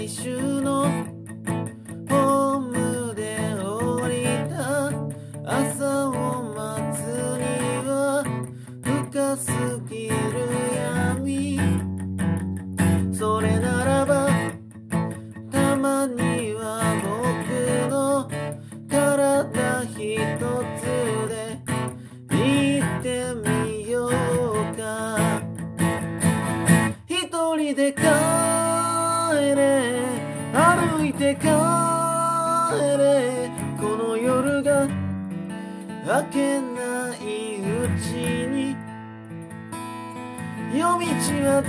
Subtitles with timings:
[0.00, 0.84] 来週の
[2.08, 4.90] ホームで降りた
[5.44, 7.00] 朝を待つ
[7.36, 7.44] に
[7.86, 8.24] は
[8.82, 9.52] 深す
[9.90, 10.14] ぎる
[10.74, 11.60] 闇
[13.12, 14.30] それならば
[15.50, 18.26] たまには僕の
[18.88, 20.16] 体一
[20.78, 20.82] つ
[21.28, 21.60] で
[22.30, 24.10] 行ってみよう
[24.78, 25.42] か
[27.06, 28.29] 一人で帰
[29.32, 30.02] れ。
[30.52, 31.46] 歩いて帰
[32.98, 33.50] れ。
[33.80, 34.86] この夜が
[36.06, 38.14] 明けないうち
[38.48, 38.76] に。
[40.72, 41.10] 夜道
[41.46, 41.62] は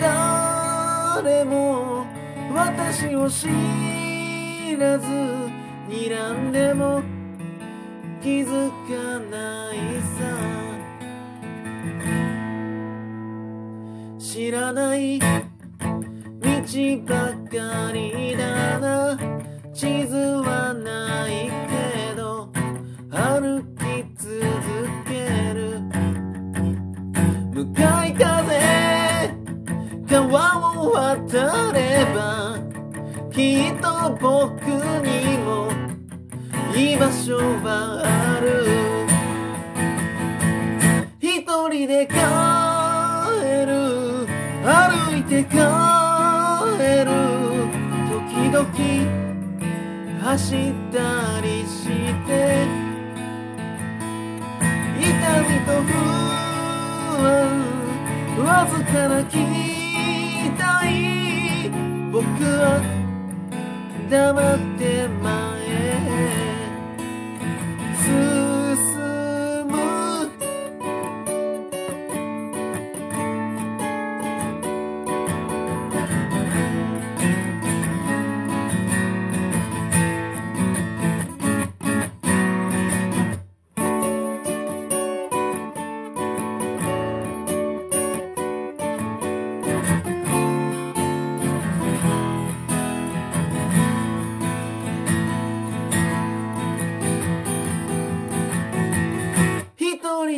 [1.24, 2.06] 誰も
[2.54, 3.48] 私を知
[4.78, 5.08] らず
[5.90, 7.02] 睨んでも
[8.22, 9.78] 気づかない
[10.18, 10.62] さ。
[14.20, 15.20] 知らない
[16.62, 16.68] 道
[17.08, 19.18] ばかりだな。
[19.74, 22.52] 地図はないけど
[23.10, 24.30] 歩き続
[25.08, 25.82] ける。
[27.52, 29.34] 向かい風
[30.06, 32.60] 川を渡れば
[33.32, 34.62] きっと僕
[35.04, 35.68] にも
[36.76, 38.48] 居場所はある。
[41.20, 42.14] 一人で帰
[43.66, 44.28] る。
[44.64, 46.01] 歩いて帰る。
[48.10, 48.66] 時々
[50.24, 52.30] 走ったりして
[55.00, 55.08] 痛
[55.42, 55.90] みと不
[57.28, 57.32] 安
[58.40, 59.38] わずかな期
[60.58, 60.62] 待
[62.12, 62.82] 僕は
[64.10, 65.32] 黙って前
[65.68, 66.41] へ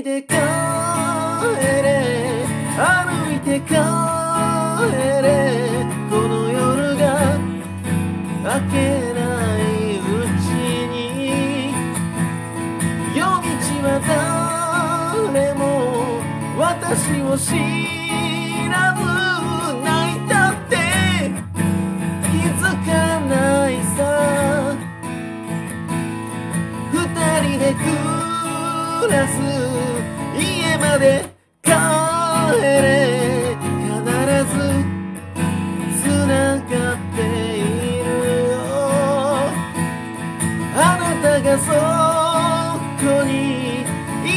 [0.03, 0.37] で帰れ。
[2.75, 3.73] 歩いて帰
[5.23, 5.31] れ。
[6.09, 7.39] この夜が
[8.43, 8.75] 明け
[9.13, 9.19] な
[9.59, 10.03] いう
[10.41, 10.45] ち
[10.91, 11.71] に。
[13.15, 13.47] 夜道
[13.87, 13.87] は
[15.31, 15.61] 誰も
[16.59, 17.55] 私を知
[18.69, 19.01] らず。
[19.85, 20.75] 泣いたって。
[22.29, 22.91] 気づか
[23.21, 23.31] な
[23.69, 23.97] いさ。
[26.91, 26.97] 二
[27.47, 27.87] 人で暮
[29.09, 29.82] らす。
[30.77, 31.25] まで
[31.63, 31.71] 帰
[32.61, 33.57] れ。
[33.63, 33.93] 必
[34.51, 34.55] ず
[36.03, 36.07] 繋
[36.69, 37.19] がって
[37.57, 37.61] い
[38.03, 38.07] る
[38.49, 38.53] よ。
[40.75, 41.71] あなたがそ
[43.05, 43.33] こに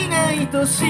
[0.04, 0.84] いないと知